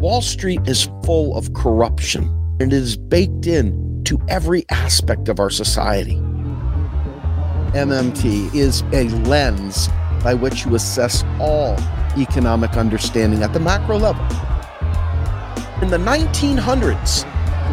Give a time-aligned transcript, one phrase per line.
[0.00, 2.22] Wall Street is full of corruption,
[2.58, 6.14] and it is baked in to every aspect of our society.
[7.74, 9.90] MMT is a lens
[10.24, 11.76] by which you assess all
[12.16, 14.24] economic understanding at the macro level.
[15.82, 17.26] In the 1900s,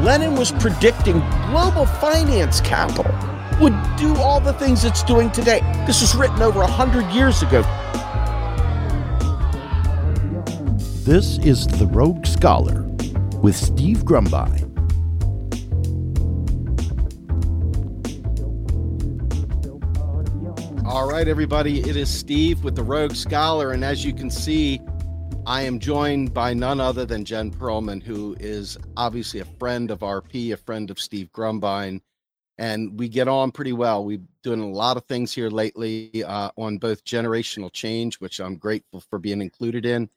[0.03, 1.19] Lenin was predicting
[1.49, 3.15] global finance capital
[3.61, 5.61] would do all the things it's doing today.
[5.87, 7.61] This was written over 100 years ago.
[11.07, 12.81] This is The Rogue Scholar
[13.41, 14.67] with Steve Grumbine.
[20.85, 23.71] All right, everybody, it is Steve with The Rogue Scholar.
[23.71, 24.81] And as you can see,
[25.45, 29.99] I am joined by none other than Jen Perelman, who is obviously a friend of
[29.99, 32.01] RP, a friend of Steve Grumbine,
[32.57, 34.03] and we get on pretty well.
[34.03, 38.41] We've been doing a lot of things here lately uh, on both generational change, which
[38.41, 40.09] I'm grateful for being included in.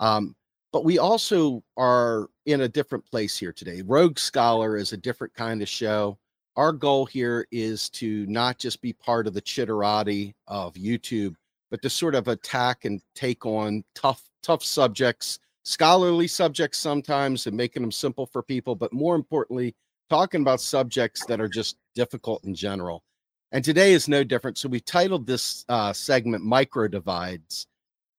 [0.00, 0.36] Um,
[0.74, 3.80] but we also are in a different place here today.
[3.86, 6.18] Rogue Scholar is a different kind of show.
[6.56, 11.36] Our goal here is to not just be part of the chitterati of YouTube,
[11.70, 17.56] but to sort of attack and take on tough, tough subjects, scholarly subjects sometimes, and
[17.56, 18.74] making them simple for people.
[18.74, 19.76] But more importantly,
[20.10, 23.04] talking about subjects that are just difficult in general.
[23.52, 24.58] And today is no different.
[24.58, 27.68] So we titled this uh, segment Micro Divides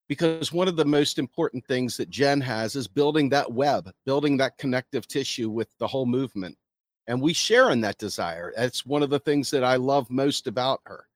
[0.08, 4.38] because one of the most important things that Jen has is building that web, building
[4.38, 6.58] that connective tissue with the whole movement.
[7.08, 8.54] And we share in that desire.
[8.56, 11.08] That's one of the things that I love most about her.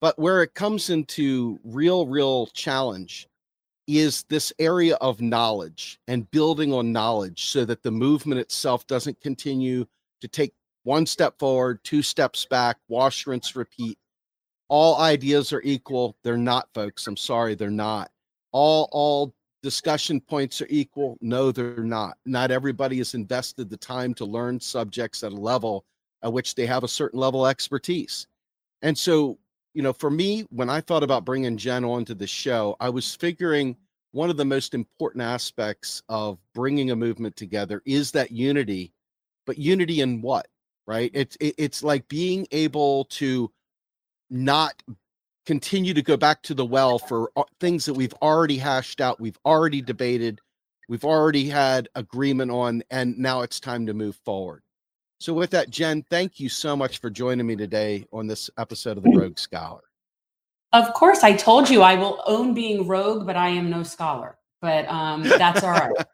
[0.00, 3.28] But where it comes into real, real challenge
[3.86, 9.20] is this area of knowledge and building on knowledge so that the movement itself doesn't
[9.20, 9.86] continue
[10.20, 13.98] to take one step forward, two steps back, wash, rinse, repeat.
[14.68, 16.16] All ideas are equal.
[16.22, 17.06] They're not, folks.
[17.06, 18.10] I'm sorry, they're not.
[18.56, 21.18] All all discussion points are equal.
[21.20, 22.16] No, they're not.
[22.24, 25.84] Not everybody has invested the time to learn subjects at a level
[26.22, 28.26] at which they have a certain level of expertise.
[28.80, 29.38] And so,
[29.74, 33.14] you know, for me, when I thought about bringing Jen onto the show, I was
[33.14, 33.76] figuring
[34.12, 38.94] one of the most important aspects of bringing a movement together is that unity
[39.44, 40.48] but unity in what
[40.86, 43.52] right it's it's like being able to
[44.30, 44.82] not
[45.46, 47.30] continue to go back to the well for
[47.60, 50.40] things that we've already hashed out we've already debated
[50.88, 54.62] we've already had agreement on and now it's time to move forward
[55.18, 58.96] so with that jen thank you so much for joining me today on this episode
[58.98, 59.82] of the rogue scholar
[60.72, 64.36] of course i told you i will own being rogue but i am no scholar
[64.60, 65.92] but um that's all right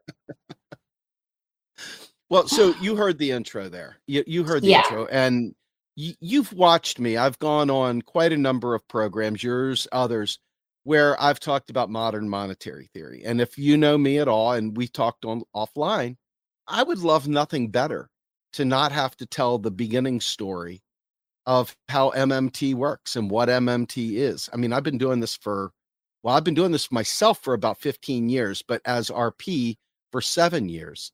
[2.33, 3.99] Well, so you heard the intro there.
[4.07, 4.79] You you heard the yeah.
[4.79, 5.55] intro, and
[5.97, 7.17] you've watched me.
[7.17, 10.39] I've gone on quite a number of programs, yours, others,
[10.85, 13.23] where I've talked about modern monetary theory.
[13.25, 16.17] And if you know me at all, and we talked on offline,
[16.67, 18.09] I would love nothing better
[18.55, 20.83] to not have to tell the beginning story
[21.47, 24.49] of how MMT works and what MMT is.
[24.53, 25.73] I mean, I've been doing this for
[26.23, 29.77] well, I've been doing this myself for about 15 years, but as RP
[30.13, 31.11] for seven years.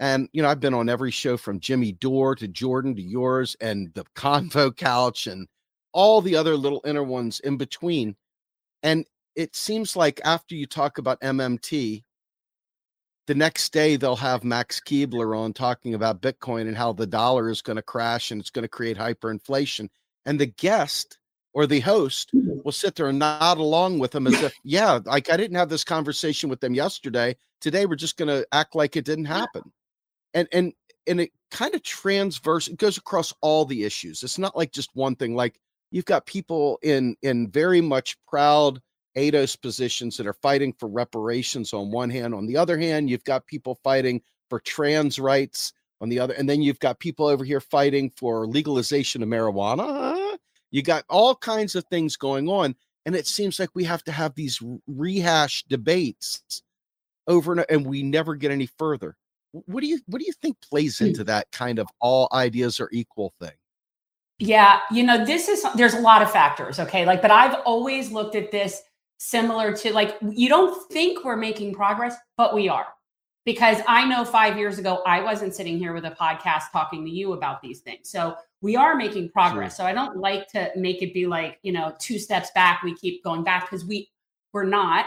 [0.00, 3.54] And, you know, I've been on every show from Jimmy Dore to Jordan to yours
[3.60, 5.46] and the Convo Couch and
[5.92, 8.16] all the other little inner ones in between.
[8.82, 9.04] And
[9.36, 12.02] it seems like after you talk about MMT,
[13.26, 17.50] the next day they'll have Max Keebler on talking about Bitcoin and how the dollar
[17.50, 19.88] is going to crash and it's going to create hyperinflation.
[20.24, 21.18] And the guest
[21.52, 22.60] or the host mm-hmm.
[22.64, 25.68] will sit there and nod along with them as if, yeah, like I didn't have
[25.68, 27.36] this conversation with them yesterday.
[27.60, 29.70] Today we're just going to act like it didn't happen
[30.34, 30.72] and and
[31.06, 34.90] and it kind of transverse it goes across all the issues it's not like just
[34.94, 35.58] one thing like
[35.90, 38.80] you've got people in in very much proud
[39.16, 43.24] ADOS positions that are fighting for reparations on one hand on the other hand you've
[43.24, 47.44] got people fighting for trans rights on the other and then you've got people over
[47.44, 50.36] here fighting for legalization of marijuana
[50.70, 52.74] you got all kinds of things going on
[53.06, 56.62] and it seems like we have to have these rehash debates
[57.26, 59.16] over and, and we never get any further
[59.52, 61.06] what do you what do you think plays hmm.
[61.06, 63.52] into that kind of all ideas are equal thing?
[64.38, 67.04] Yeah, you know, this is there's a lot of factors, okay?
[67.04, 68.82] Like but I've always looked at this
[69.18, 72.86] similar to like you don't think we're making progress, but we are.
[73.46, 77.10] Because I know 5 years ago I wasn't sitting here with a podcast talking to
[77.10, 78.10] you about these things.
[78.10, 79.76] So we are making progress.
[79.76, 79.84] Sure.
[79.84, 82.94] So I don't like to make it be like, you know, two steps back, we
[82.94, 84.10] keep going back because we
[84.52, 85.06] we're not.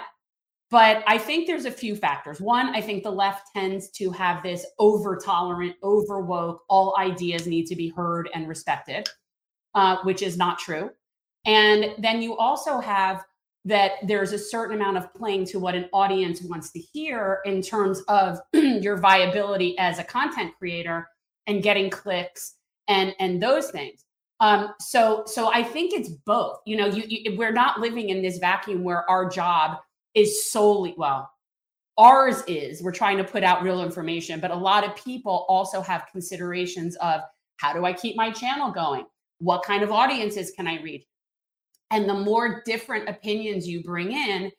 [0.74, 2.42] But I think there's a few factors.
[2.42, 7.46] One, I think the left tends to have this over tolerant, over woke, all ideas
[7.46, 9.08] need to be heard and respected,
[9.76, 10.90] uh, which is not true.
[11.46, 13.24] And then you also have
[13.66, 17.62] that there's a certain amount of playing to what an audience wants to hear in
[17.62, 21.08] terms of your viability as a content creator
[21.46, 22.56] and getting clicks
[22.88, 24.04] and and those things
[24.42, 28.22] um so so i think it's both you know you, you we're not living in
[28.22, 29.78] this vacuum where our job
[30.16, 31.30] is solely well
[31.98, 35.82] ours is we're trying to put out real information but a lot of people also
[35.82, 37.22] have considerations of
[37.58, 39.06] how do i keep my channel going
[39.40, 41.04] what kind of audiences can i reach
[41.94, 44.52] and the more different opinions you bring in,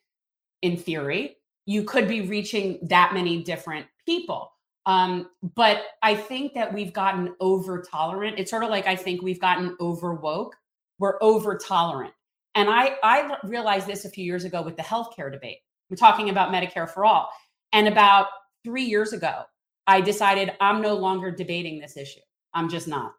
[0.62, 1.36] in theory,
[1.66, 4.52] you could be reaching that many different people.
[4.86, 8.38] Um, but I think that we've gotten over tolerant.
[8.38, 10.54] It's sort of like I think we've gotten over woke.
[11.00, 12.12] We're over tolerant.
[12.54, 15.58] And I, I realized this a few years ago with the healthcare debate.
[15.90, 17.28] We're talking about Medicare for all.
[17.72, 18.28] And about
[18.64, 19.42] three years ago,
[19.86, 22.20] I decided I'm no longer debating this issue.
[22.54, 23.12] I'm just not.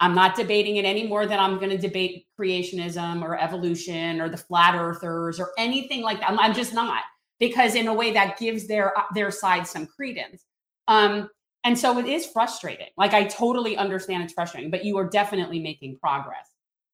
[0.00, 4.30] I'm not debating it any more than I'm going to debate creationism or evolution or
[4.30, 6.30] the flat earthers or anything like that.
[6.30, 7.02] I'm, I'm, just not
[7.38, 10.46] because in a way that gives their uh, their side some credence.
[10.88, 11.28] Um,
[11.64, 12.88] and so it is frustrating.
[12.96, 16.48] Like I totally understand it's frustrating, but you are definitely making progress.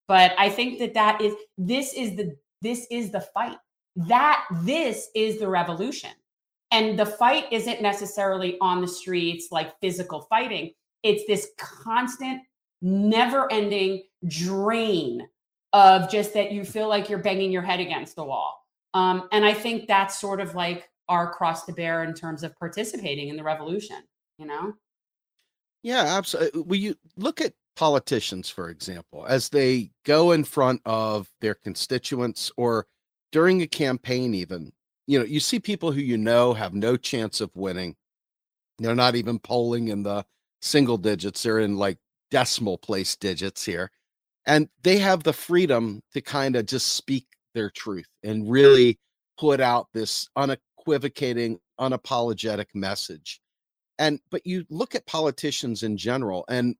[0.09, 3.57] But I think that that is this is the this is the fight.
[3.97, 6.11] That this is the revolution.
[6.71, 10.73] And the fight isn't necessarily on the streets like physical fighting.
[11.03, 12.43] It's this constant
[12.83, 15.27] never ending drain
[15.73, 18.67] of just that you feel like you're banging your head against the wall.
[18.95, 22.57] Um, and I think that's sort of like our cross to bear in terms of
[22.59, 24.03] participating in the revolution,
[24.39, 24.73] you know?
[25.83, 26.63] Yeah, absolutely.
[26.63, 32.51] Will you look at politicians, for example, as they go in front of their constituents
[32.57, 32.87] or
[33.33, 34.73] during a campaign, even,
[35.07, 37.95] you know, you see people who you know have no chance of winning.
[38.79, 40.25] They're not even polling in the
[40.61, 41.99] single digits, they're in like
[42.31, 43.91] decimal place digits here.
[44.47, 48.99] And they have the freedom to kind of just speak their truth and really
[49.39, 53.41] put out this unequivocating, unapologetic message.
[53.99, 56.77] And but you look at politicians in general, and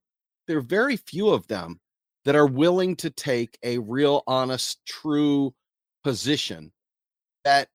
[0.47, 1.81] there are very few of them
[2.25, 5.55] that are willing to take a real, honest, true
[6.03, 6.73] position
[7.45, 7.69] that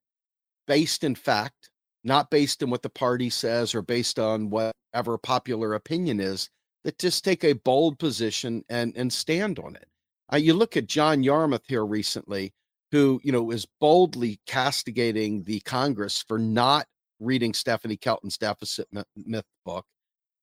[0.67, 1.69] based in fact,
[2.03, 6.49] not based in what the party says or based on whatever popular opinion is,
[6.83, 9.87] that just take a bold position and and stand on it.
[10.33, 12.53] Uh, you look at John Yarmuth here recently,
[12.91, 16.87] who you know is boldly castigating the Congress for not
[17.19, 19.85] reading Stephanie Kelton's deficit myth book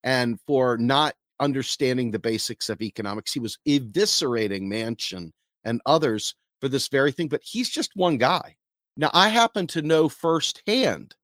[0.05, 3.33] and for not understanding the basics of economics.
[3.33, 5.31] He was eviscerating Manchin
[5.65, 8.57] and others for this very thing, but he's just one guy.
[8.97, 11.15] Now, I happen to know firsthand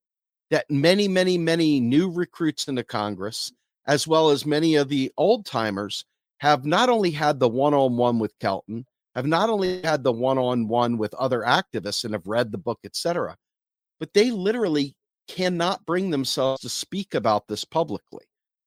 [0.51, 3.53] that many, many, many new recruits into Congress
[3.87, 6.05] as well as many of the old timers,
[6.39, 10.13] have not only had the one on one with Kelton, have not only had the
[10.13, 13.37] one on one with other activists and have read the book, etc.,
[14.01, 14.95] but they literally
[15.29, 18.25] cannot bring themselves to speak about this publicly.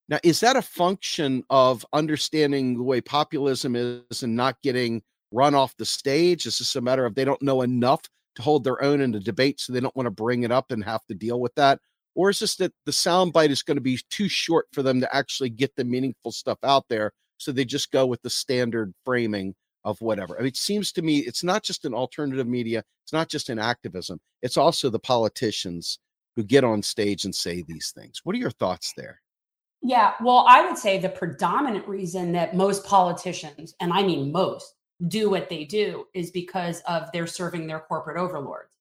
[0.10, 5.02] Now, is that a function of understanding the way populism is and not getting
[5.32, 6.46] run off the stage?
[6.46, 8.02] Is this a matter of they don't know enough
[8.36, 10.72] to hold their own in a debate, so they don't want to bring it up
[10.72, 11.80] and have to deal with that?
[12.18, 15.16] or is this that the soundbite is going to be too short for them to
[15.16, 19.56] actually get the meaningful stuff out there so they just go with the standard framing
[19.86, 23.14] of whatever I mean, it seems to me it's not just an alternative media it's
[23.14, 26.00] not just an activism it's also the politicians
[26.36, 29.22] who get on stage and say these things what are your thoughts there
[29.82, 34.78] yeah well i would say the predominant reason that most politicians and i mean most
[35.08, 38.76] do what they do is because of they're serving their corporate overlords.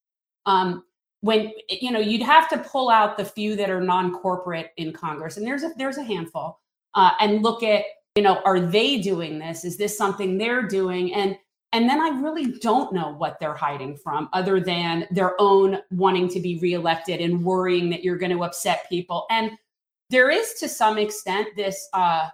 [0.47, 0.85] Um,
[1.21, 5.39] when you know you'd have to pull out the few that are non-corporate in congress
[5.39, 6.61] and there's a there's a handful
[6.95, 7.85] uh, and look at
[8.17, 9.65] you know are they doing this?
[9.65, 11.13] Is this something they're doing?
[11.15, 11.37] And
[11.73, 16.29] and then i really don't know what they're hiding from other than their own wanting
[16.29, 19.27] to be reelected and worrying that you're going to upset people.
[19.31, 19.51] And
[20.11, 22.29] there is to some extent this uh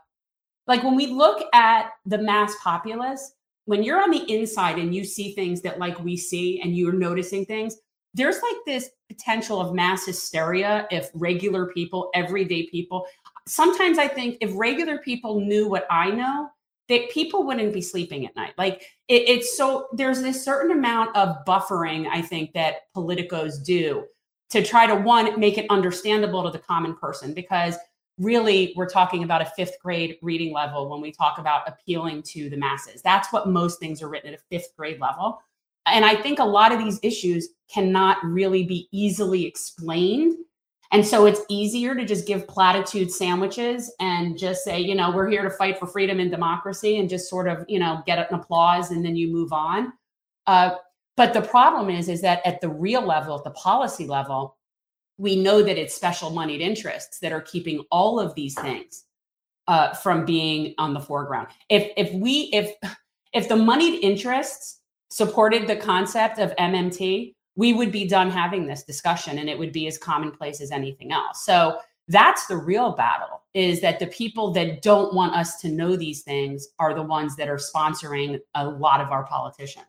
[0.67, 3.33] like when we look at the mass populace
[3.65, 6.93] when you're on the inside and you see things that like we see and you're
[6.93, 7.77] noticing things
[8.15, 13.07] there's like this potential of mass hysteria if regular people, everyday people,
[13.47, 16.49] sometimes I think if regular people knew what I know,
[16.89, 18.53] that people wouldn't be sleeping at night.
[18.59, 24.05] Like it, it's so there's this certain amount of buffering, I think, that politicos do
[24.53, 27.77] to try to one make it understandable to the common person because
[28.19, 32.51] really we're talking about a fifth grade reading level when we talk about appealing to
[32.51, 33.01] the masses.
[33.01, 35.41] That's what most things are written at a fifth grade level.
[35.87, 40.37] And I think a lot of these issues cannot really be easily explained.
[40.93, 45.31] And so it's easier to just give platitude sandwiches and just say, you know, we're
[45.31, 48.39] here to fight for freedom and democracy and just sort of, you know, get an
[48.39, 49.95] applause and then you move on.
[50.47, 50.75] Uh,
[51.17, 54.57] But the problem is, is that at the real level, at the policy level,
[55.19, 59.05] we know that it's special moneyed interests that are keeping all of these things
[59.69, 61.49] uh, from being on the foreground.
[61.69, 62.73] If if we if
[63.33, 68.83] if the moneyed interests supported the concept of MMT, we would be done having this
[68.83, 71.45] discussion, and it would be as commonplace as anything else.
[71.45, 71.79] So
[72.09, 76.23] that's the real battle: is that the people that don't want us to know these
[76.23, 79.87] things are the ones that are sponsoring a lot of our politicians.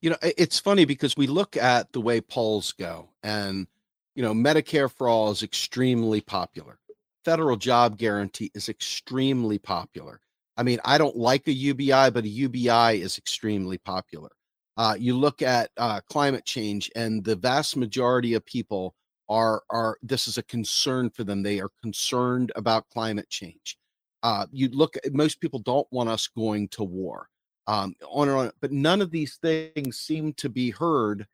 [0.00, 3.66] You know, it's funny because we look at the way polls go, and
[4.14, 6.78] you know, Medicare for all is extremely popular.
[7.24, 10.20] Federal job guarantee is extremely popular.
[10.56, 14.30] I mean, I don't like a UBI, but a UBI is extremely popular.
[14.76, 18.94] Uh, you look at uh, climate change, and the vast majority of people
[19.28, 21.42] are are this is a concern for them.
[21.42, 23.78] They are concerned about climate change.
[24.22, 27.28] Uh, you look most people don't want us going to war
[27.66, 28.50] um, on and on.
[28.60, 31.26] But none of these things seem to be heard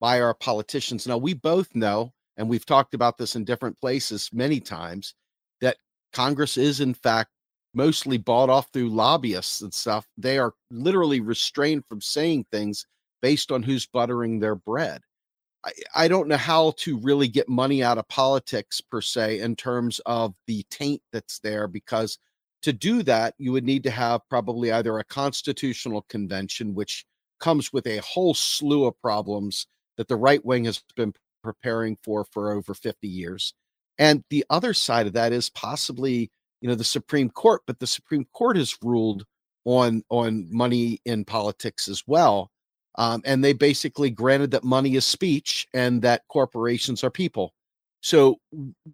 [0.00, 1.06] by our politicians.
[1.06, 5.14] Now, we both know, and we've talked about this in different places many times,
[5.60, 5.76] that
[6.12, 7.30] Congress is, in fact,
[7.74, 10.06] mostly bought off through lobbyists and stuff.
[10.16, 12.86] They are literally restrained from saying things
[13.22, 15.02] based on who's buttering their bread.
[15.64, 19.54] I, I don't know how to really get money out of politics per se in
[19.54, 22.18] terms of the taint that's there because
[22.62, 27.04] to do that, you would need to have probably either a constitutional convention, which
[27.40, 32.24] comes with a whole slew of problems that the right wing has been preparing for
[32.24, 33.54] for over 50 years.
[33.98, 37.86] And the other side of that is possibly, you know, the Supreme Court, but the
[37.86, 39.24] Supreme Court has ruled
[39.64, 42.50] on on money in politics as well.
[42.96, 47.52] Um, and they basically granted that money is speech and that corporations are people.
[48.02, 48.38] So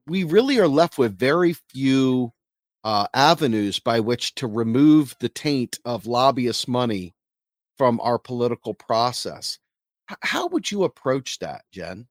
[0.07, 2.33] we really are left with very few
[2.87, 7.16] uh, avenues by which to remove the taint of lobbyist money
[7.76, 9.59] from our political process.
[10.09, 12.07] H- how would you approach that, Jen?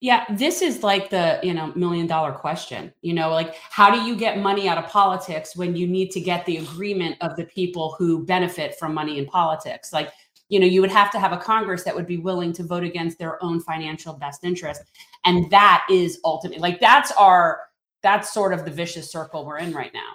[0.00, 2.94] Yeah, this is like the, you know, million dollar question.
[3.02, 6.20] You know, like how do you get money out of politics when you need to
[6.20, 9.92] get the agreement of the people who benefit from money in politics?
[9.92, 10.12] Like,
[10.48, 12.84] you know, you would have to have a Congress that would be willing to vote
[12.84, 14.80] against their own financial best interest.
[15.26, 17.60] And that is ultimately like that's our
[18.04, 20.12] that's sort of the vicious circle we're in right now.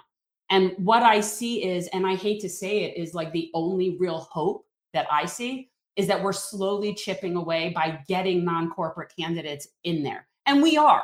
[0.48, 3.98] And what I see is, and I hate to say it, is like the only
[3.98, 9.12] real hope that I see is that we're slowly chipping away by getting non corporate
[9.16, 10.26] candidates in there.
[10.46, 11.02] And we are.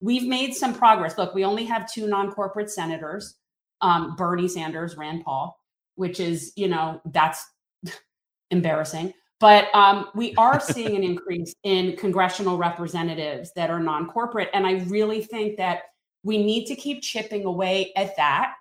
[0.00, 1.16] We've made some progress.
[1.16, 3.36] Look, we only have two non corporate senators
[3.80, 5.58] um, Bernie Sanders, Rand Paul,
[5.96, 7.44] which is, you know, that's
[8.50, 9.12] embarrassing.
[9.40, 14.48] But um, we are seeing an increase in congressional representatives that are non corporate.
[14.52, 15.82] And I really think that
[16.24, 18.54] we need to keep chipping away at that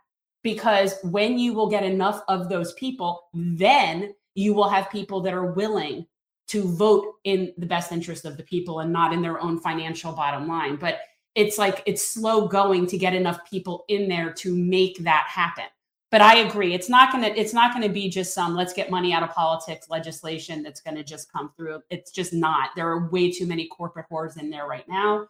[0.43, 5.33] because when you will get enough of those people, then you will have people that
[5.33, 6.05] are willing
[6.47, 10.11] to vote in the best interest of the people and not in their own financial
[10.11, 10.75] bottom line.
[10.75, 10.99] But
[11.35, 15.65] it's like it's slow going to get enough people in there to make that happen.
[16.11, 19.13] But I agree, it's not gonna it's not gonna be just some let's get money
[19.13, 21.81] out of politics legislation that's gonna just come through.
[21.89, 22.69] It's just not.
[22.75, 25.27] There are way too many corporate whores in there right now.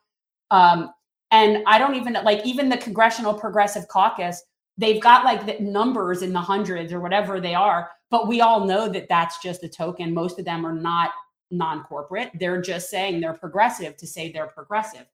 [0.52, 0.92] Um,
[1.34, 4.44] and I don't even like even the Congressional Progressive Caucus,
[4.78, 7.90] they've got like the numbers in the hundreds or whatever they are.
[8.12, 10.14] But we all know that that's just a token.
[10.14, 11.10] Most of them are not
[11.50, 12.30] non corporate.
[12.40, 15.08] They're just saying they're progressive to say they're progressive.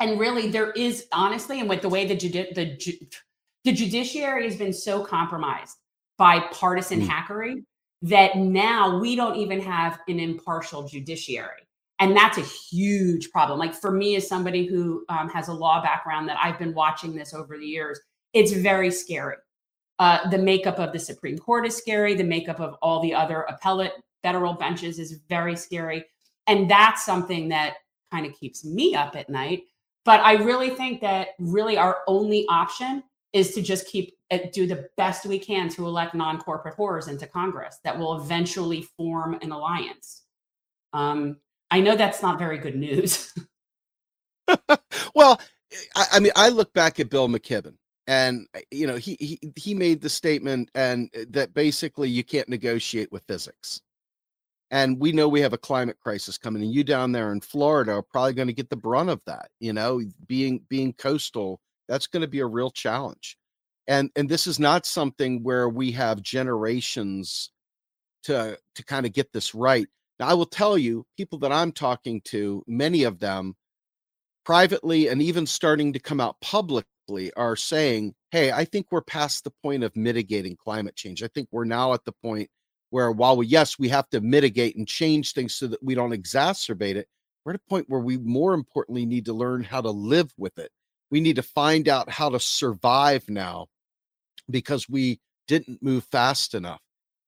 [0.00, 3.06] And really, there is honestly, and with the way the, judi- the, ju-
[3.62, 5.76] the judiciary has been so compromised
[6.18, 7.06] by partisan mm.
[7.06, 7.62] hackery
[8.02, 11.62] that now we don't even have an impartial judiciary
[12.02, 13.58] and that's a huge problem.
[13.58, 17.14] Like for me as somebody who um, has a law background that i've been watching
[17.14, 18.00] this over the years
[18.32, 19.36] it's very scary.
[19.98, 22.14] Uh, the makeup of the supreme court is scary.
[22.14, 23.92] The makeup of all the other appellate
[24.22, 26.04] federal benches is very scary.
[26.46, 27.74] And that's something that
[28.10, 29.64] kind of keeps me up at night.
[30.04, 34.66] But i really think that really our only option is to just keep uh, do
[34.66, 39.52] the best we can to elect non-corporate horrors into congress that will eventually form an
[39.52, 40.22] alliance.
[40.92, 41.36] Um,
[41.72, 43.32] I know that's not very good news.
[45.14, 45.40] well,
[45.96, 47.76] I, I, mean, I look back at Bill McKibben,
[48.06, 52.24] and uh, you know, he he he made the statement, and uh, that basically you
[52.24, 53.80] can't negotiate with physics.
[54.70, 57.92] And we know we have a climate crisis coming, and you down there in Florida
[57.92, 59.48] are probably going to get the brunt of that.
[59.58, 63.38] You know, being being coastal, that's going to be a real challenge.
[63.86, 67.50] And and this is not something where we have generations
[68.24, 69.86] to to kind of get this right
[70.22, 73.56] now, I will tell you, people that I'm talking to, many of them
[74.44, 79.42] privately and even starting to come out publicly are saying, hey, I think we're past
[79.42, 81.24] the point of mitigating climate change.
[81.24, 82.48] I think we're now at the point
[82.90, 86.12] where while we yes we have to mitigate and change things so that we don't
[86.12, 87.08] exacerbate it
[87.44, 90.58] we're at a point where we more importantly need to learn how to live with
[90.58, 90.70] it
[91.10, 93.66] we need to find out how to survive now
[94.50, 96.82] because we didn't move fast enough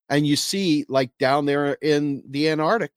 [0.09, 2.93] and you see like down there in the antarctic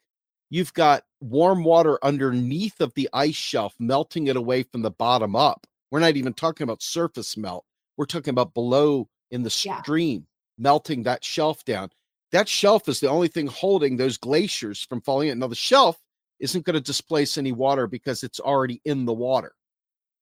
[0.50, 5.36] you've got warm water underneath of the ice shelf melting it away from the bottom
[5.36, 7.66] up we're not even talking about surface melt
[7.98, 10.64] we're talking about below in the stream yeah.
[10.64, 11.90] melting that shelf down
[12.32, 15.40] that shelf is the only thing holding those glaciers from falling in.
[15.40, 15.98] Now, the shelf
[16.40, 19.54] isn't going to displace any water because it's already in the water.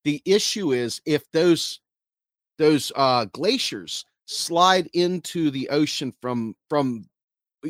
[0.04, 1.80] The issue is if those
[2.58, 7.06] those uh, glaciers slide into the ocean from from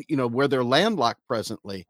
[0.08, 1.86] you know where they're landlocked presently,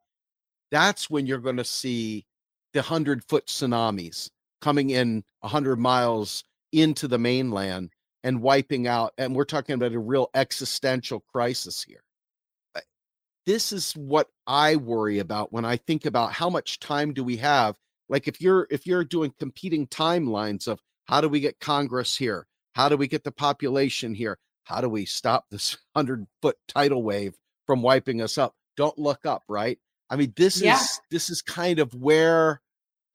[0.70, 2.26] that's when you're going to see
[2.73, 4.30] the hundred foot tsunamis
[4.61, 7.90] coming in a hundred miles into the mainland
[8.25, 9.12] and wiping out.
[9.18, 12.02] And we're talking about a real existential crisis here
[13.46, 17.37] this is what I worry about when I think about how much time do we
[17.38, 17.76] have.
[18.08, 22.46] Like if you're if you're doing competing timelines of how do we get Congress here?
[22.75, 24.38] How do we get the population here?
[24.66, 27.35] How do we stop this hundred foot tidal wave
[27.66, 28.54] from wiping us up?
[28.76, 29.78] Don't look up, right?
[30.11, 30.75] I mean, this yeah.
[30.75, 32.61] is this is kind of where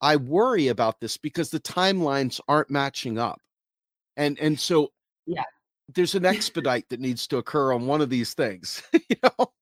[0.00, 3.38] I worry about this because the timelines aren't matching up.
[4.16, 4.88] And and so
[5.26, 5.44] yeah,
[5.94, 9.52] there's an expedite that needs to occur on one of these things, you know.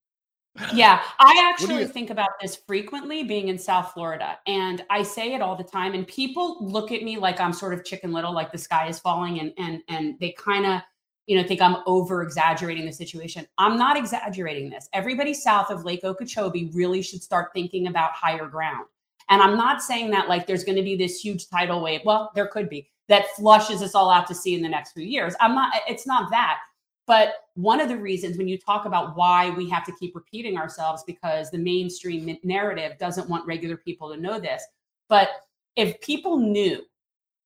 [0.75, 4.39] Yeah, I actually think about this frequently being in South Florida.
[4.47, 5.95] And I say it all the time.
[5.95, 8.99] And people look at me like I'm sort of chicken little, like the sky is
[8.99, 10.83] falling, and and and they kind of,
[11.31, 13.47] you know, think I'm over exaggerating the situation.
[13.57, 14.89] I'm not exaggerating this.
[14.93, 18.87] Everybody south of Lake Okeechobee really should start thinking about higher ground.
[19.29, 22.01] And I'm not saying that like there's going to be this huge tidal wave.
[22.05, 25.05] Well, there could be that flushes us all out to sea in the next few
[25.05, 25.35] years.
[25.41, 26.59] I'm not, it's not that
[27.11, 30.57] but one of the reasons when you talk about why we have to keep repeating
[30.57, 34.63] ourselves, because the mainstream narrative doesn't want regular people to know this.
[35.09, 35.31] But
[35.75, 36.83] if people knew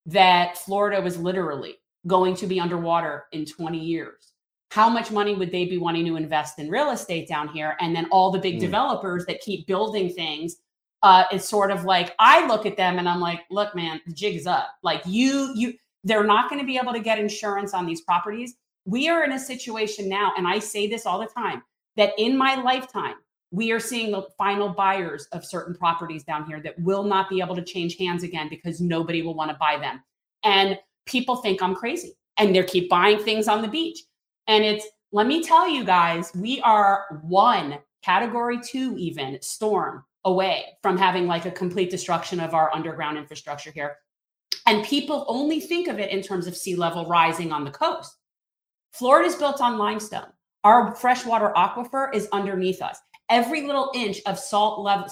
[0.04, 1.76] that Florida was literally
[2.06, 4.32] going to be underwater in 20 years,
[4.70, 7.76] how much money would they be wanting to invest in real estate down here?
[7.80, 8.60] And then all the big mm.
[8.60, 10.56] developers that keep building things
[11.02, 14.12] uh, it's sort of like I look at them and I'm like, look, man, the
[14.14, 14.70] jig's up.
[14.82, 18.54] Like you, you, they're not going to be able to get insurance on these properties
[18.84, 21.62] we are in a situation now, and I say this all the time,
[21.96, 23.14] that in my lifetime,
[23.50, 27.40] we are seeing the final buyers of certain properties down here that will not be
[27.40, 30.02] able to change hands again because nobody will want to buy them.
[30.42, 34.00] And people think I'm crazy and they keep buying things on the beach.
[34.46, 40.64] And it's, let me tell you guys, we are one category two, even storm away
[40.82, 43.96] from having like a complete destruction of our underground infrastructure here.
[44.66, 48.16] And people only think of it in terms of sea level rising on the coast.
[48.92, 50.28] Florida is built on limestone.
[50.62, 52.98] Our freshwater aquifer is underneath us.
[53.28, 55.08] Every little inch of salt level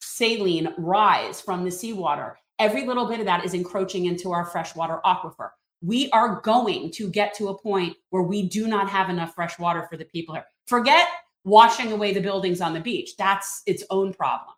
[0.00, 5.00] saline rise from the seawater, every little bit of that is encroaching into our freshwater
[5.04, 5.50] aquifer.
[5.82, 9.58] We are going to get to a point where we do not have enough fresh
[9.58, 10.44] water for the people here.
[10.66, 11.08] Forget
[11.44, 13.16] washing away the buildings on the beach.
[13.18, 14.54] That's its own problem.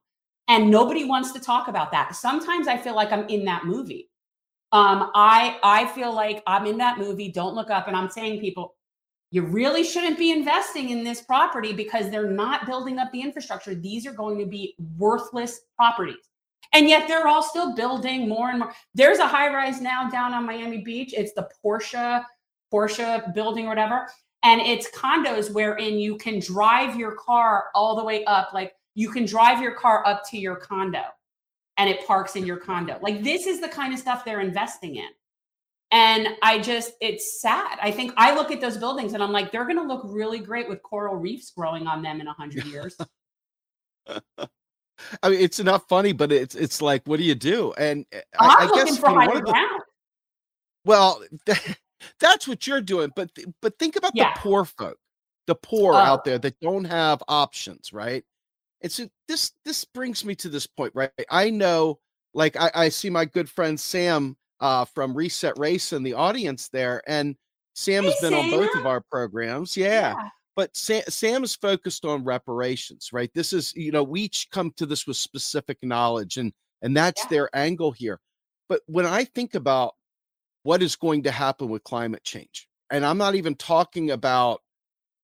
[0.49, 2.15] And nobody wants to talk about that.
[2.15, 4.09] Sometimes I feel like I'm in that movie
[4.73, 7.31] um, I I feel like I'm in that movie.
[7.31, 8.75] Don't look up, and I'm saying people,
[9.31, 13.75] you really shouldn't be investing in this property because they're not building up the infrastructure.
[13.75, 16.26] These are going to be worthless properties.
[16.77, 18.73] And yet they're all still building more and more.
[18.95, 21.15] There's a high rise now down on Miami Beach.
[21.17, 22.23] It's the Porsche,
[22.71, 24.07] Porsche building or whatever.
[24.43, 28.53] And it's condos wherein you can drive your car all the way up.
[28.53, 31.01] Like you can drive your car up to your condo
[31.79, 32.99] and it parks in your condo.
[33.01, 35.09] Like this is the kind of stuff they're investing in.
[35.93, 37.79] And I just, it's sad.
[37.81, 40.41] I think I look at those buildings and I'm like, they're going to look really
[40.41, 42.99] great with coral reefs growing on them in a hundred years.
[45.23, 47.73] I mean, it's not funny, but it's it's like, what do you do?
[47.79, 49.83] And eh, I, I'm I guess for higher ground.
[50.85, 51.23] well,
[52.21, 53.13] that's what you're doing.
[53.15, 53.31] But
[53.63, 54.35] but think about yeah.
[54.35, 54.99] the poor folk,
[55.47, 55.97] the poor oh.
[55.97, 58.25] out there that don't have options, right?
[58.83, 61.11] And so this this brings me to this point, right?
[61.31, 61.99] I know,
[62.35, 66.69] like I, I see my good friend Sam uh, from Reset Race in the audience
[66.69, 67.37] there, and
[67.75, 68.45] Sam hey, has been Sam.
[68.45, 69.77] on both of our programs.
[69.77, 70.15] Yeah.
[70.17, 70.29] yeah.
[70.57, 73.31] But Sam, Sam is focused on reparations, right?
[73.35, 77.23] This is, you know, we each come to this with specific knowledge, and and that's
[77.25, 77.29] yeah.
[77.29, 78.19] their angle here.
[78.69, 79.95] But when I think about
[80.63, 84.63] what is going to happen with climate change, and I'm not even talking about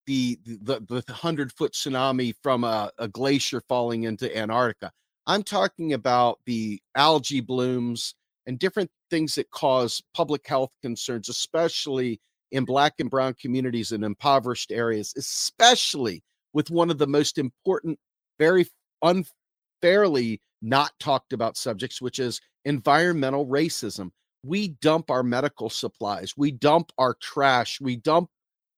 [0.06, 4.92] the the the hundred foot tsunami from a, a glacier falling into Antarctica.
[5.26, 8.14] I'm talking about the algae blooms
[8.46, 12.20] and different things that cause public health concerns, especially
[12.52, 17.98] in black and brown communities and impoverished areas, especially with one of the most important,
[18.38, 18.66] very
[19.02, 24.10] unfairly not talked about subjects, which is environmental racism.
[24.44, 28.28] We dump our medical supplies, we dump our trash, we dump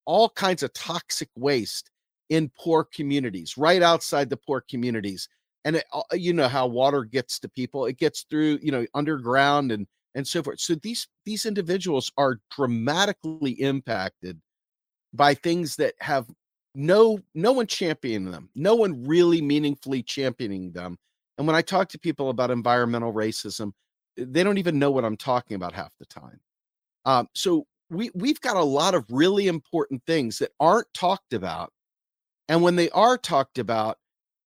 [0.06, 1.90] all kinds of toxic waste
[2.30, 5.28] in poor communities, right outside the poor communities.
[5.64, 8.86] And it, uh, you know how water gets to people; it gets through, you know,
[8.94, 10.60] underground and and so forth.
[10.60, 14.40] So these these individuals are dramatically impacted
[15.12, 16.26] by things that have
[16.74, 20.96] no no one championing them, no one really meaningfully championing them.
[21.38, 23.72] And when I talk to people about environmental racism,
[24.16, 26.40] they don't even know what I'm talking about half the time.
[27.04, 31.72] Um, so we we've got a lot of really important things that aren't talked about,
[32.48, 33.98] and when they are talked about,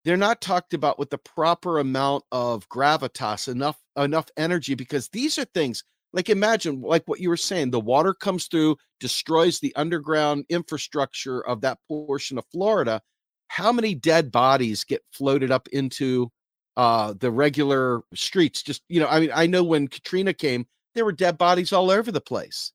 [0.04, 5.38] they're not talked about with the proper amount of gravitas, enough enough energy, because these
[5.38, 9.74] are things like imagine like what you were saying the water comes through destroys the
[9.76, 13.00] underground infrastructure of that portion of florida.
[13.48, 16.30] How many dead bodies get floated up into
[16.76, 18.62] uh the regular streets?
[18.62, 21.90] Just you know i mean i know when katrina came there were dead bodies all
[21.90, 22.72] over the place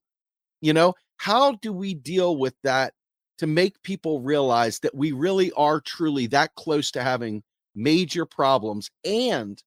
[0.64, 0.96] you know?
[1.18, 2.94] How do we deal with that
[3.44, 7.44] to make people realize that we really are truly that close to having
[7.76, 9.62] major problems and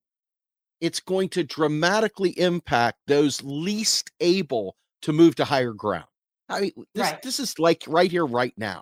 [0.81, 6.05] it's going to dramatically impact those least able to move to higher ground.
[6.49, 7.21] I mean, this, right.
[7.21, 8.81] this is like right here, right now.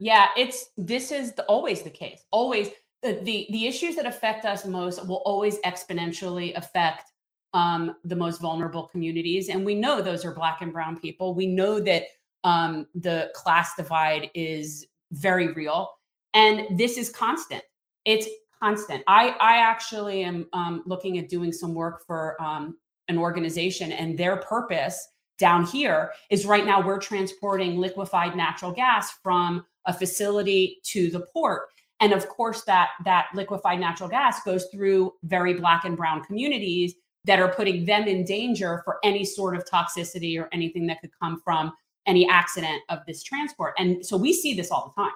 [0.00, 2.24] Yeah, it's this is the, always the case.
[2.32, 2.70] Always
[3.02, 7.12] the, the the issues that affect us most will always exponentially affect
[7.54, 11.34] um, the most vulnerable communities, and we know those are Black and Brown people.
[11.34, 12.04] We know that
[12.44, 15.90] um, the class divide is very real,
[16.34, 17.62] and this is constant.
[18.04, 18.26] It's
[18.62, 19.02] constant.
[19.06, 22.76] I I actually am um, looking at doing some work for um,
[23.08, 29.12] an organization, and their purpose down here is right now we're transporting liquefied natural gas
[29.22, 31.68] from a facility to the port
[32.00, 36.94] and of course that that liquefied natural gas goes through very black and brown communities
[37.24, 41.10] that are putting them in danger for any sort of toxicity or anything that could
[41.20, 41.72] come from
[42.06, 43.74] any accident of this transport.
[43.78, 45.12] And so we see this all the time.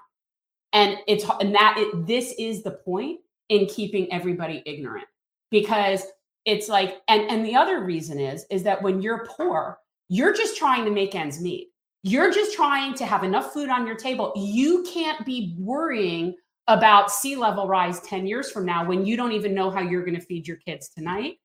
[0.73, 5.07] And it's and that it, this is the point in keeping everybody ignorant.
[5.51, 6.05] Because
[6.45, 9.79] it's like and and the other reason is is that when you're poor
[10.11, 11.69] you're just trying to make ends meet.
[12.03, 14.33] You're just trying to have enough food on your table.
[14.35, 16.35] You can't be worrying
[16.67, 20.05] about sea level rise 10 years from now when you don't even know how you're
[20.05, 21.37] going to feed your kids tonight.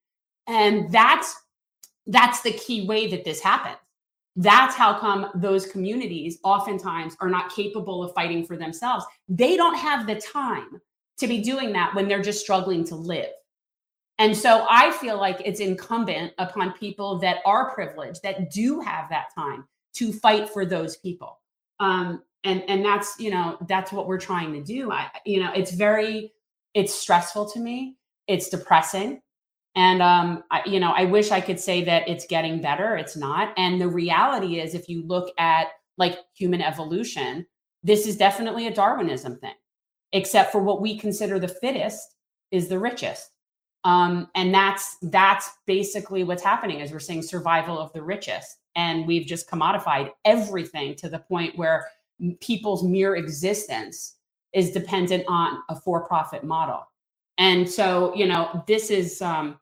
[0.47, 1.35] And that's
[2.07, 3.77] that's the key way that this happens
[4.35, 9.77] that's how come those communities oftentimes are not capable of fighting for themselves they don't
[9.77, 10.81] have the time
[11.17, 13.29] to be doing that when they're just struggling to live.
[14.17, 19.09] And so I feel like it's incumbent upon people that are privileged, that do have
[19.09, 21.39] that time to fight for those people.
[21.79, 24.91] Um, and and that's you know that's what we're trying to do.
[24.91, 26.31] I you know it's very
[26.73, 27.97] it's stressful to me.
[28.27, 29.21] It's depressing.
[29.75, 32.95] And um, I, you know, I wish I could say that it's getting better.
[32.95, 33.53] It's not.
[33.57, 37.45] And the reality is, if you look at like human evolution,
[37.83, 39.53] this is definitely a Darwinism thing
[40.13, 42.15] except for what we consider the fittest
[42.49, 43.31] is the richest.
[43.83, 49.05] Um, and that's that's basically what's happening is we're seeing survival of the richest and
[49.05, 51.85] we've just commodified everything to the point where
[52.39, 54.15] people's mere existence
[54.53, 56.81] is dependent on a for-profit model
[57.37, 59.59] and so you know this is um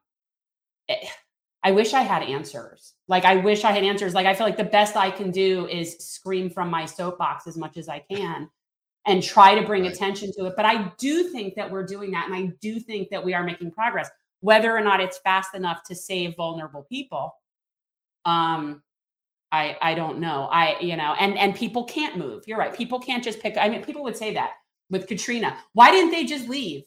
[1.62, 4.56] i wish i had answers like i wish i had answers like i feel like
[4.56, 8.48] the best i can do is scream from my soapbox as much as i can
[9.06, 9.92] and try to bring right.
[9.92, 10.54] attention to it.
[10.56, 12.26] But I do think that we're doing that.
[12.26, 14.10] And I do think that we are making progress.
[14.40, 17.34] Whether or not it's fast enough to save vulnerable people,
[18.24, 18.82] um,
[19.52, 20.48] I I don't know.
[20.50, 22.44] I you know, and and people can't move.
[22.46, 22.74] You're right.
[22.74, 23.56] People can't just pick.
[23.56, 24.52] I mean, people would say that
[24.90, 25.56] with Katrina.
[25.72, 26.82] Why didn't they just leave?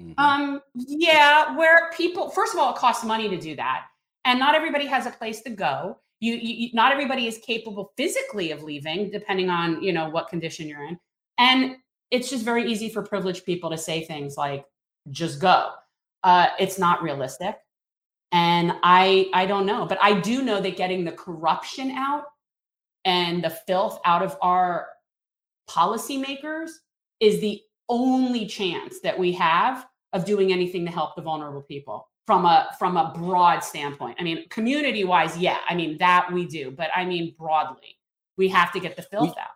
[0.00, 0.12] Mm-hmm.
[0.18, 3.86] Um, yeah, where people first of all, it costs money to do that,
[4.24, 5.98] and not everybody has a place to go.
[6.20, 10.68] You, you not everybody is capable physically of leaving, depending on you know what condition
[10.68, 10.98] you're in.
[11.38, 11.76] And
[12.10, 14.64] it's just very easy for privileged people to say things like,
[15.10, 15.70] just go.
[16.24, 17.56] Uh, it's not realistic.
[18.32, 22.24] And I I don't know, but I do know that getting the corruption out
[23.04, 24.88] and the filth out of our
[25.68, 26.70] policymakers
[27.20, 32.08] is the only chance that we have of doing anything to help the vulnerable people
[32.26, 34.16] from a from a broad standpoint.
[34.20, 37.98] I mean, community wise, yeah, I mean that we do, but I mean broadly,
[38.36, 39.48] we have to get the filth we, out.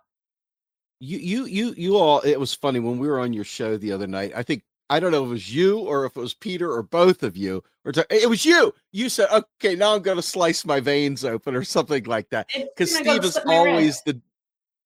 [1.01, 3.91] You you you you all it was funny when we were on your show the
[3.91, 6.33] other night i think i don't know if it was you or if it was
[6.33, 8.73] peter or both of you or it was you!
[8.93, 12.49] You said okay now i'm going to slice my veins open or something like that
[12.55, 14.21] because steve is always the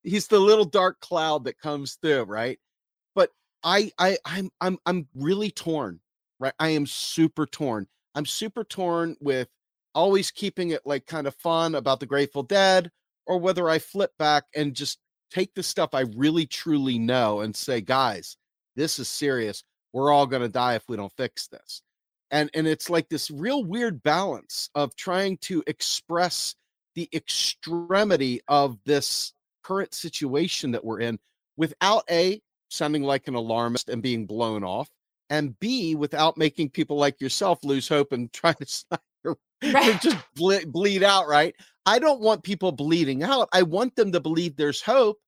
[0.04, 2.58] he's the little dark cloud that comes through right
[3.66, 6.00] I I I'm I'm I'm really torn,
[6.38, 6.54] right?
[6.58, 7.88] I am super torn.
[8.14, 9.48] I'm super torn with
[9.94, 12.90] always keeping it like kind of fun about the Grateful Dead,
[13.26, 14.98] or whether I flip back and just
[15.32, 18.36] take the stuff I really truly know and say, guys,
[18.76, 19.64] this is serious.
[19.92, 21.82] We're all going to die if we don't fix this.
[22.30, 26.54] And and it's like this real weird balance of trying to express
[26.94, 29.32] the extremity of this
[29.64, 31.18] current situation that we're in
[31.56, 32.40] without a
[32.76, 34.88] sounding like an alarmist and being blown off
[35.30, 38.98] and b without making people like yourself lose hope and trying to
[39.72, 40.00] right.
[40.00, 41.54] just ble- bleed out right?
[41.88, 43.48] I don't want people bleeding out.
[43.52, 45.18] I want them to believe there's hope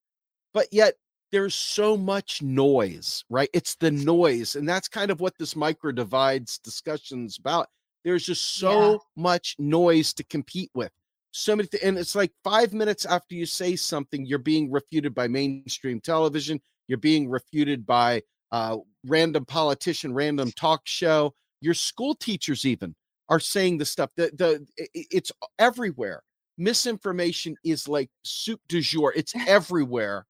[0.55, 0.95] but yet
[1.31, 3.51] there's so much noise right?
[3.53, 7.69] It's the noise and that's kind of what this micro divides discussions about.
[8.05, 8.99] There's just so yeah.
[9.17, 10.93] much noise to compete with.
[11.31, 15.29] So many and it's like five minutes after you say something you're being refuted by
[15.29, 21.35] mainstream television you're being refuted by uh, random politician random talk show.
[21.61, 22.94] Your school teachers even
[23.29, 24.11] are saying the stuff.
[24.16, 26.22] That the it's everywhere.
[26.57, 29.12] Misinformation is like soup du jour.
[29.14, 30.27] It's everywhere.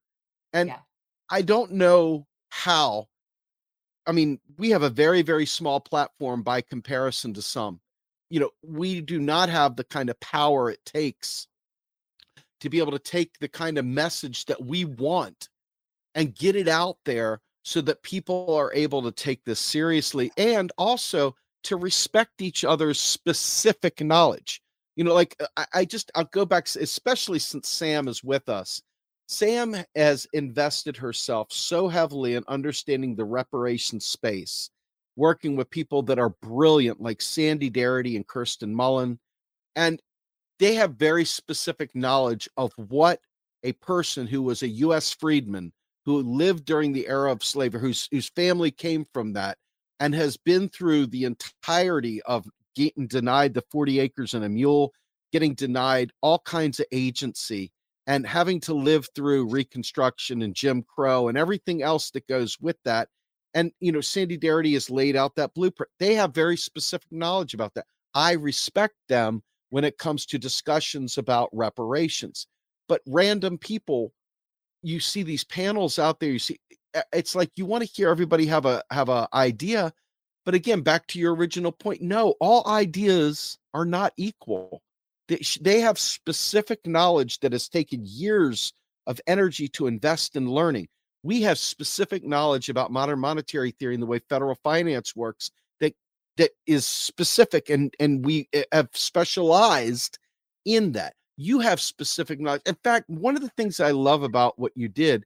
[0.53, 0.79] And yeah.
[1.31, 3.07] i don't know how
[4.07, 7.81] i mean we have a very very small platform by comparison to some.
[8.31, 11.47] You know, we do not have the kind of power it takes
[12.61, 15.49] to be able to take the kind of message that we want
[16.19, 20.73] and get it out there so that people are able to take this seriously and
[20.77, 24.61] also to respect each other's specific knowledge.
[24.97, 28.83] You know, like I, I just, I'll go back, especially since Sam is with us.
[29.29, 34.71] Sam has invested herself so heavily in understanding the reparation space
[35.15, 39.21] working with people that are brilliant, like Sandy Darity and Kirsten Mullen.
[39.77, 40.03] And
[40.59, 43.21] they have very specific knowledge of what
[43.63, 45.13] a person who was a U.S.
[45.13, 45.73] freedman
[46.09, 49.59] who lived during the era of slavery, whose, whose family came from that,
[50.01, 54.95] and has been through the entirety of getting denied the 40 acres and a mule,
[55.33, 57.71] getting denied all kinds of agency,
[58.07, 62.79] and having to live through Reconstruction and Jim Crow and everything else that goes with
[62.87, 63.11] that.
[63.53, 65.91] And you know sandy darity has laid out that blueprint.
[65.99, 67.85] They have very specific knowledge about that.
[68.15, 72.47] I respect them when it comes to discussions about reparations
[72.89, 74.13] but random people
[74.83, 76.59] you see these panels out there you see
[77.13, 79.93] it's like you want to hear everybody have a have a idea
[80.45, 84.83] but again back to your original point no all ideas are not equal.
[85.29, 88.73] They, they have specific knowledge that has taken years
[89.07, 90.89] of energy to invest in learning.
[91.23, 95.95] We have specific knowledge about modern monetary theory and the way federal finance works that
[96.39, 100.19] that is specific and and we eh, have specialized
[100.65, 102.63] in that you have specific knowledge.
[102.67, 105.25] In fact one of the things i love about what you did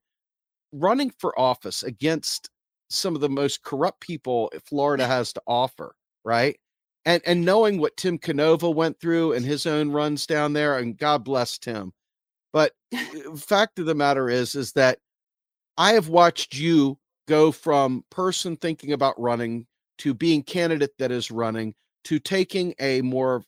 [0.73, 2.51] running for office against
[2.91, 5.95] some of the most corrupt people florida has to offer
[6.25, 6.59] right?
[7.05, 10.97] And and knowing what tim canova went through and his own runs down there and
[10.97, 11.93] god bless tim.
[12.53, 12.73] But
[13.37, 14.99] fact of the matter is is that
[15.79, 16.99] I have watched you
[17.29, 19.67] go from person thinking about running
[19.99, 23.43] to being candidate that is running to taking a more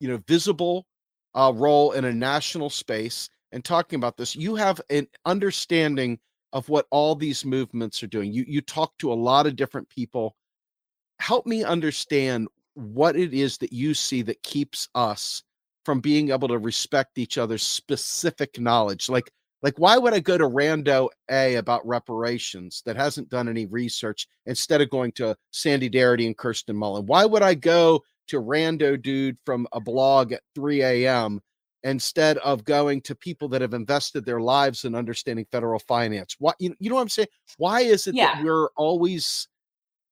[0.00, 0.86] you know visible
[1.34, 6.18] uh, role in a national space and talking about this you have an understanding
[6.54, 8.32] of what all these movements are doing.
[8.32, 10.36] You you talk to a lot of different people.
[11.18, 15.42] Help me understand what it is that you see that keeps us
[15.84, 19.08] from being able to respect each other's specific knowledge.
[19.08, 19.30] Like
[19.62, 24.28] like, why would I go to Rando A about reparations that hasn't done any research
[24.44, 27.06] instead of going to Sandy Darity and Kirsten Mullen?
[27.06, 31.40] Why would I go to Rando Dude from a blog at 3 a.m.
[31.82, 36.36] instead of going to people that have invested their lives in understanding federal finance?
[36.38, 37.28] Why, you, you know what I'm saying?
[37.58, 38.36] Why is it yeah.
[38.36, 39.48] that we're always,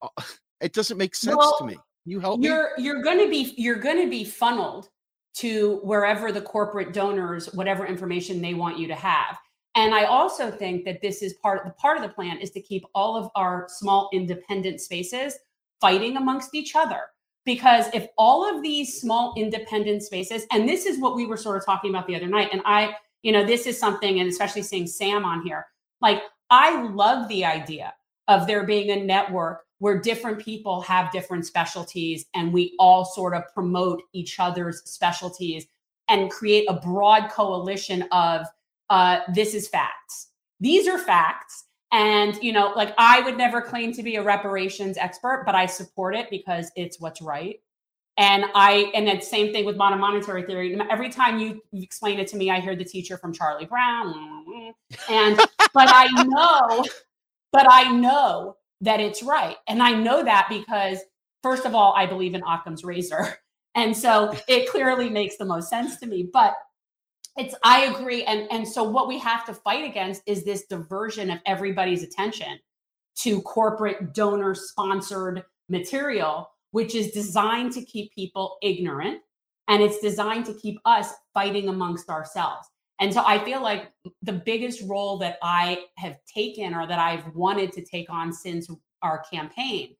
[0.03, 0.09] uh,
[0.61, 1.77] it doesn't make sense well, to me.
[2.05, 2.85] You help you're, me?
[2.85, 4.89] You're going to be, you're going to be funneled
[5.35, 9.39] to wherever the corporate donors whatever information they want you to have
[9.75, 12.51] and i also think that this is part of the part of the plan is
[12.51, 15.39] to keep all of our small independent spaces
[15.81, 17.01] fighting amongst each other
[17.45, 21.57] because if all of these small independent spaces and this is what we were sort
[21.57, 24.63] of talking about the other night and i you know this is something and especially
[24.63, 25.67] seeing sam on here
[26.01, 27.93] like i love the idea
[28.29, 33.35] of there being a network where different people have different specialties and we all sort
[33.35, 35.67] of promote each other's specialties
[36.09, 38.47] and create a broad coalition of
[38.91, 40.29] uh, this is facts.
[40.61, 41.65] These are facts.
[41.93, 45.67] And, you know, like I would never claim to be a reparations expert, but I
[45.67, 47.61] support it because it's what's right.
[48.17, 50.79] And I, and then same thing with modern monetary theory.
[50.91, 54.75] Every time you explain it to me, I hear the teacher from Charlie Brown.
[55.09, 56.85] And, but I know
[57.53, 59.57] but I know that it's right.
[59.69, 60.99] And I know that because,
[61.43, 63.37] first of all, I believe in Occam's razor.
[63.75, 66.29] And so it clearly makes the most sense to me.
[66.31, 66.53] But
[67.37, 68.25] it's I agree.
[68.25, 72.59] And and so what we have to fight against is this diversion of everybody's attention
[73.21, 79.21] to corporate donor sponsored material, which is designed to keep people ignorant
[79.69, 82.69] and it's designed to keep us fighting amongst ourselves.
[83.01, 83.91] And so I feel like
[84.23, 88.71] the biggest role that I have taken or that I've wanted to take on since
[89.03, 89.97] our campaign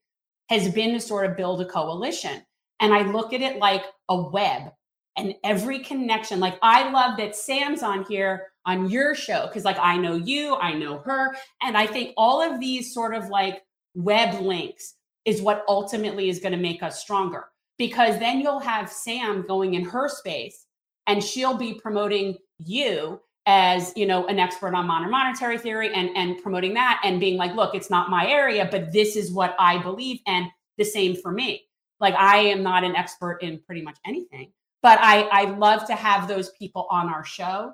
[0.49, 2.43] has been to sort of build a coalition.
[2.79, 4.71] And I look at it like a web
[5.17, 6.39] and every connection.
[6.39, 10.55] Like I love that Sam's on here on your show because like I know you,
[10.55, 11.35] I know her.
[11.61, 13.61] And I think all of these sort of like
[13.95, 14.95] web links
[15.25, 17.45] is what ultimately is going to make us stronger
[17.77, 20.65] because then you'll have Sam going in her space
[21.07, 26.09] and she'll be promoting you as you know an expert on modern monetary theory and
[26.15, 29.53] and promoting that and being like look it's not my area but this is what
[29.59, 30.45] i believe and
[30.77, 31.61] the same for me
[31.99, 34.49] like i am not an expert in pretty much anything
[34.83, 37.73] but i i love to have those people on our show.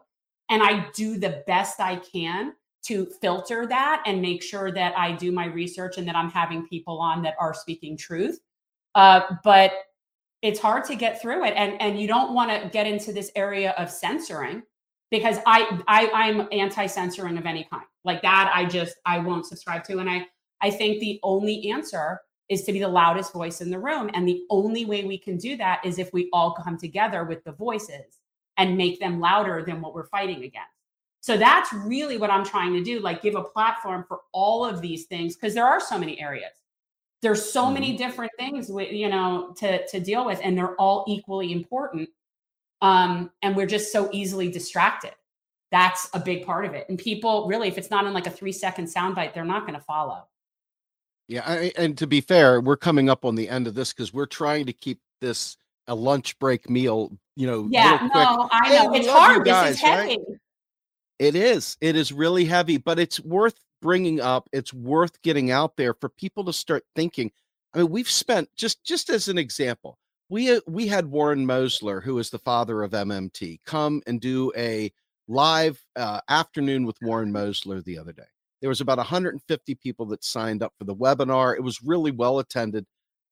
[0.49, 5.11] And i do the best i can to filter that and make sure that i
[5.11, 8.39] do my research and that i'm having people on that are speaking truth.
[8.95, 9.73] Uh, but
[10.41, 11.53] it's hard to get through it.
[11.55, 14.63] And and you don't want to get into this area of censoring
[15.11, 17.85] because I, I i'm anti-censoring of any kind.
[18.05, 19.99] Like that i just i won't subscribe to.
[19.99, 20.25] And i
[20.61, 24.09] i think the only answer is to be the loudest voice in the room.
[24.13, 27.43] And the only way we can do that is if we all come together with
[27.43, 28.19] the voices
[28.57, 30.73] and make them louder than what we're fighting against.
[31.21, 34.81] So that's really what i'm trying to do like give a platform for all of
[34.81, 36.51] these things because there are so many areas.
[37.21, 37.73] There's so mm-hmm.
[37.73, 42.09] many different things we, you know to to deal with and they're all equally important
[42.81, 45.13] um and we're just so easily distracted.
[45.71, 46.87] That's a big part of it.
[46.89, 49.77] And people really if it's not in like a three second soundbite they're not going
[49.77, 50.25] to follow
[51.29, 54.13] yeah I, and to be fair we're coming up on the end of this because
[54.13, 55.55] we're trying to keep this
[55.87, 59.75] a lunch break meal you know yeah no i know hey, it's hard guys, this
[59.77, 60.19] is heavy right?
[61.19, 65.77] it is it is really heavy but it's worth bringing up it's worth getting out
[65.77, 67.31] there for people to start thinking.
[67.73, 69.97] I mean we've spent just just as an example
[70.29, 74.51] we uh, we had warren mosler who is the father of mmt come and do
[74.57, 74.91] a
[75.27, 78.23] live uh, afternoon with warren mosler the other day
[78.61, 82.39] there was about 150 people that signed up for the webinar it was really well
[82.39, 82.85] attended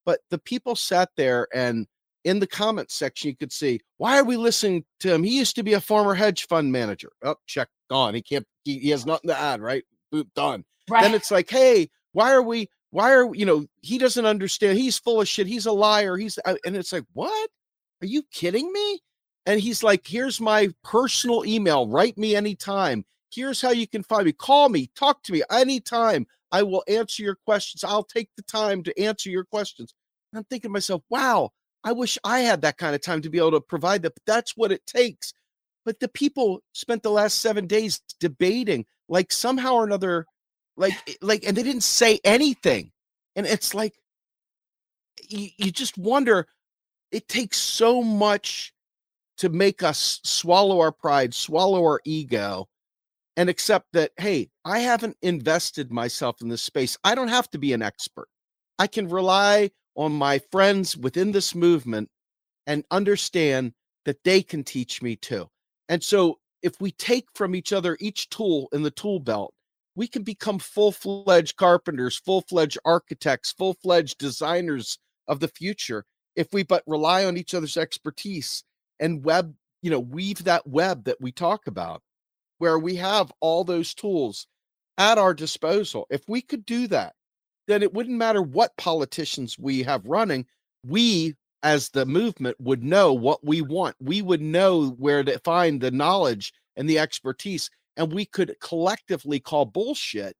[0.04, 1.86] but the people sat there and
[2.24, 5.54] in the comments section you could see why are we listening to him he used
[5.54, 9.06] to be a former hedge fund manager oh check gone he can't he, he has
[9.06, 10.64] nothing to add right boop, done.
[10.88, 11.02] Right.
[11.02, 12.70] Then it's like, hey, why are we?
[12.90, 13.66] Why are you know?
[13.82, 14.78] He doesn't understand.
[14.78, 15.46] He's full of shit.
[15.46, 16.16] He's a liar.
[16.16, 17.50] He's and it's like, what?
[18.02, 19.00] Are you kidding me?
[19.46, 21.88] And he's like, here's my personal email.
[21.88, 23.04] Write me anytime.
[23.30, 24.32] Here's how you can find me.
[24.32, 24.90] Call me.
[24.94, 26.26] Talk to me anytime.
[26.50, 27.84] I will answer your questions.
[27.84, 29.94] I'll take the time to answer your questions.
[30.32, 31.50] And I'm thinking to myself, wow,
[31.84, 34.14] I wish I had that kind of time to be able to provide that.
[34.14, 35.34] But that's what it takes.
[35.84, 40.26] But the people spent the last seven days debating like somehow or another
[40.76, 42.92] like eh, like and they didn't say anything
[43.36, 43.94] and it's like
[45.28, 46.46] you, you just wonder
[47.10, 48.72] it takes so much
[49.38, 52.68] to make us swallow our pride swallow our ego
[53.38, 56.98] and accept that hey i haven't invested myself in this space.
[57.04, 58.28] I don't have to be an expert.
[58.78, 62.10] I can rely on my friends within this movement
[62.66, 63.72] and understand
[64.04, 65.48] that they can teach me too.
[65.88, 69.54] And so if we take from each other each tool in the tool belt,
[69.94, 74.98] we can become full fledged carpenters, full fledged architects, full fledged designers
[75.28, 76.04] of the future
[76.36, 78.64] if we but rely on each other's expertise
[79.00, 82.02] and web, you know, weave that web that we talk about
[82.58, 84.46] where we have all those tools
[84.98, 86.06] at our disposal.
[86.10, 87.14] If we could do that,
[87.66, 90.46] then it wouldn't matter what politicians we have running.
[90.84, 93.96] We as the movement would know what we want.
[94.00, 99.40] We would know where to find the knowledge and the expertise, and we could collectively
[99.40, 100.36] call bullshit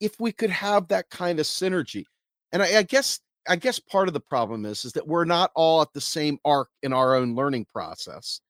[0.00, 2.04] if we could have that kind of synergy.
[2.52, 5.52] And I, I guess I guess part of the problem is is that we're not
[5.54, 8.40] all at the same arc in our own learning process.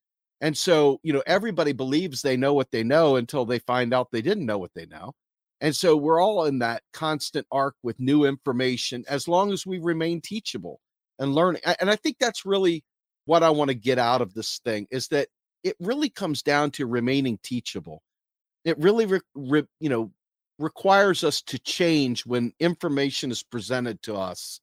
[0.41, 4.11] And so, you know, everybody believes they know what they know until they find out
[4.11, 5.12] they didn't know what they know.
[5.61, 9.78] And so we're all in that constant arc with new information as long as we
[9.78, 10.80] remain teachable
[11.18, 11.62] and learning.
[11.80, 12.84] And I think that's really
[13.24, 15.28] what I want to get out of this thing is that
[15.64, 18.03] it really comes down to remaining teachable.
[18.64, 20.12] It really, re, re, you know,
[20.59, 24.61] requires us to change when information is presented to us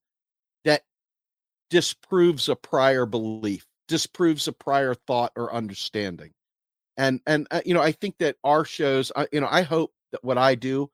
[0.63, 0.83] that
[1.69, 6.31] disproves a prior belief, disproves a prior thought or understanding.
[6.97, 9.91] And and uh, you know, I think that our shows, uh, you know, I hope
[10.11, 10.89] that what I do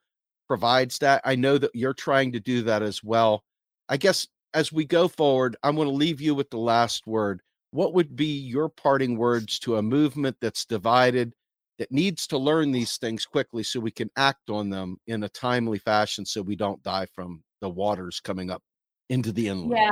[0.48, 1.22] provides that.
[1.26, 3.44] I know that you're trying to do that as well.
[3.88, 7.42] I guess as we go forward, I'm going to leave you with the last word.
[7.72, 11.34] What would be your parting words to a movement that's divided,
[11.78, 15.30] that needs to learn these things quickly so we can act on them in a
[15.30, 18.64] timely fashion so we don't die from the waters coming up
[19.10, 19.72] into the inland?
[19.72, 19.92] Yeah.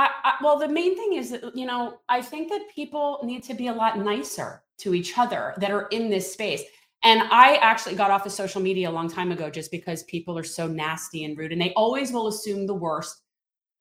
[0.00, 3.42] I, I, well, the main thing is that, you know, I think that people need
[3.44, 6.62] to be a lot nicer to each other that are in this space.
[7.02, 10.38] And I actually got off of social media a long time ago just because people
[10.38, 13.20] are so nasty and rude and they always will assume the worst.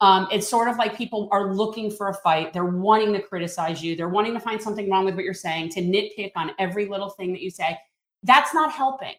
[0.02, 2.52] Um, it's sort of like people are looking for a fight.
[2.52, 3.96] They're wanting to criticize you.
[3.96, 7.10] They're wanting to find something wrong with what you're saying, to nitpick on every little
[7.12, 7.78] thing that you say.
[8.24, 9.16] That's not helping.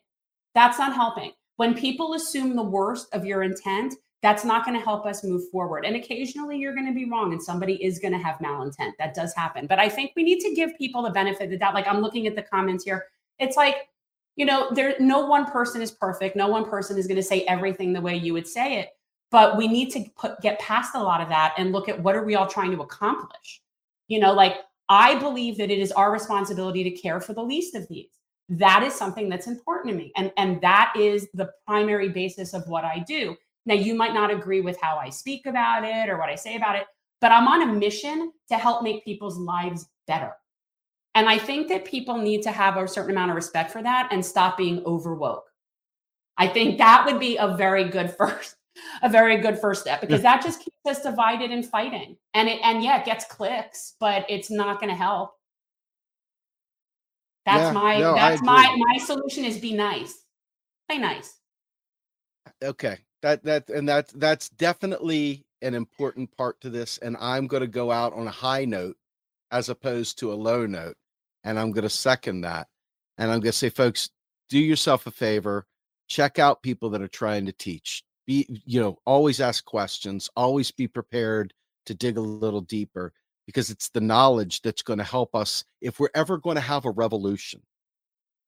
[0.55, 1.33] That's not helping.
[1.57, 5.49] When people assume the worst of your intent, that's not going to help us move
[5.51, 5.85] forward.
[5.85, 8.93] And occasionally you're going to be wrong and somebody is going to have malintent.
[8.99, 9.67] That does happen.
[9.67, 11.75] But I think we need to give people the benefit of the doubt.
[11.75, 13.07] Like I'm looking at the comments here.
[13.39, 13.89] It's like
[14.37, 16.35] you know, there no one person is perfect.
[16.37, 18.91] No one person is going to say everything the way you would say it.
[19.31, 22.17] But we need to put get past a lot of that and look at what
[22.17, 23.61] are we all trying to accomplish.
[24.09, 24.57] You know, like
[24.89, 28.09] I believe that it is our responsibility to care for the least of these.
[28.49, 30.11] That is something that's important to me.
[30.17, 33.37] And, and that is the primary basis of what I do.
[33.67, 36.57] Now, you might not agree with how I speak about it or what I say
[36.57, 36.87] about it,
[37.21, 40.33] but I'm on a mission to help make people's lives better.
[41.15, 44.09] And I think that people need to have a certain amount of respect for that
[44.13, 45.43] and stop being overwoke.
[46.39, 48.57] I think that would be a very good first,
[49.03, 52.17] a very good first step because that just keeps us divided and fighting.
[52.35, 55.33] And it and yeah, it gets clicks, but it's not going to help.
[57.45, 60.25] That's yeah, my no, that's my my solution is be nice.
[60.89, 61.39] Play nice.
[62.63, 62.99] Okay.
[63.23, 67.67] That that and that that's definitely an important part to this and I'm going to
[67.67, 68.97] go out on a high note
[69.51, 70.97] as opposed to a low note.
[71.45, 72.69] And I'm going to second that.
[73.19, 74.11] And I'm going to say, folks,
[74.49, 75.67] do yourself a favor,
[76.09, 78.03] check out people that are trying to teach.
[78.27, 81.53] Be, you know, always ask questions, always be prepared
[81.87, 83.13] to dig a little deeper
[83.47, 86.85] because it's the knowledge that's going to help us if we're ever going to have
[86.85, 87.63] a revolution.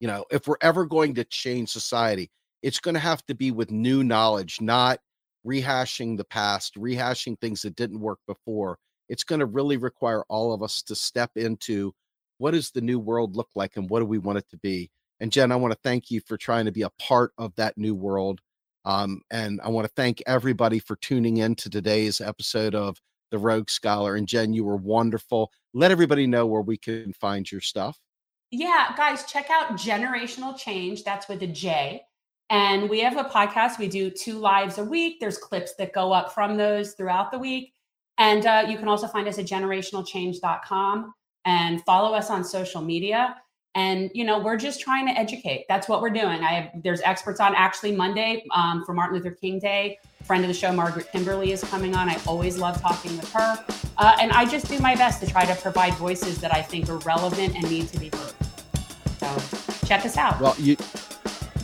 [0.01, 2.31] You know, if we're ever going to change society,
[2.63, 5.01] it's going to have to be with new knowledge, not
[5.47, 10.53] rehashing the past, rehashing things that didn't work before, it's going to really require all
[10.53, 11.93] of us to step into
[12.39, 14.91] what does the new world look like and what do we want it to be?
[15.21, 17.79] And jen i want to thank you for trying to be a part of that
[17.79, 18.41] new world
[18.85, 22.97] um, and i want to thank everybody for tuning in to today's episode of
[23.31, 24.17] the rogue scholar.
[24.17, 25.53] And jen you were wonderful.
[25.75, 27.99] Let everybody know where we can find your stuff.
[28.51, 31.05] Yeah guys check out jenerational change.
[31.05, 32.03] That's with a j
[32.53, 36.13] and we have a podcast we do two lives a week there's clips that go
[36.13, 37.73] up from those throughout the week
[38.19, 41.13] and uh, you can also find us at jenerationalchange.com
[41.45, 43.37] and follow us on social media.
[43.75, 45.65] And you know, we're just trying to educate.
[45.69, 46.45] That's what we're doing.
[46.45, 47.55] I have there's experts on.
[47.55, 51.65] Actually, Monday um, for Martin Luther King Day, friend of the show Margaret Kimberly is
[51.65, 52.11] coming on.
[52.11, 53.65] I always love talking with her,
[53.97, 56.91] uh, and I just do my best to try to provide voices that I think
[56.91, 58.35] are relevant and need to be heard.
[59.19, 60.39] So check us out.
[60.39, 60.77] Well, you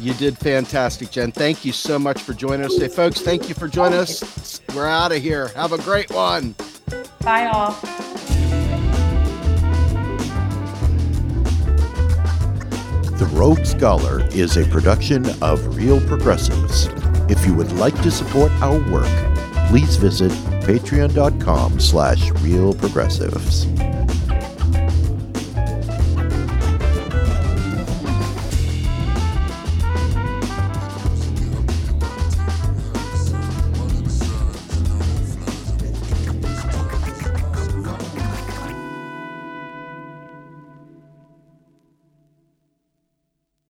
[0.01, 1.33] you did fantastic, Jen.
[1.33, 3.21] Thank you so much for joining us today, folks.
[3.21, 4.61] Thank you for joining us.
[4.75, 5.49] We're out of here.
[5.49, 6.55] Have a great one.
[7.21, 7.77] Bye, all.
[13.19, 16.89] The Rogue Scholar is a production of Real Progressives.
[17.29, 19.09] If you would like to support our work,
[19.69, 20.31] please visit
[20.63, 23.67] patreon.com slash realprogressives.